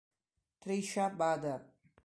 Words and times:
Tricia 0.63 1.13
Bader 1.13 1.61